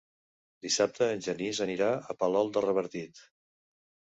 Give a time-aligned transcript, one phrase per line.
[0.65, 3.23] Dissabte en Genís anirà a Palol de Revardit.